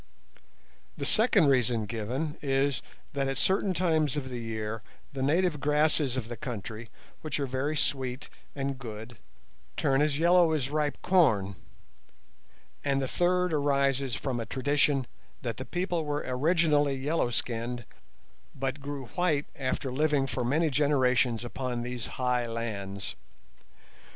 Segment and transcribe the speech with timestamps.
[0.97, 2.81] The second reason given is,
[3.13, 4.81] that at certain times of the year
[5.13, 6.89] the native grasses of the country,
[7.21, 9.17] which are very sweet and good,
[9.77, 11.55] turn as yellow as ripe corn;
[12.83, 15.05] and the third arises from a tradition
[15.43, 17.85] that the people were originally yellow skinned,
[18.55, 23.15] but grew white after living for many generations upon these high lands.